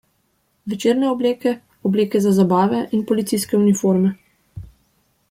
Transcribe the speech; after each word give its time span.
Večerne 0.71 1.05
obleke, 1.15 1.53
obleke 1.89 2.21
za 2.27 2.33
zabave 2.39 2.79
in 2.99 3.05
policijske 3.13 3.61
uniforme. 3.63 4.15